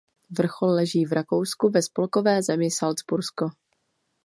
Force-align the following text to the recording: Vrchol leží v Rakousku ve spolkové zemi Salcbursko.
Vrchol 0.29 0.69
leží 0.69 1.05
v 1.05 1.11
Rakousku 1.13 1.69
ve 1.69 1.81
spolkové 1.81 2.43
zemi 2.43 2.71
Salcbursko. 2.71 3.49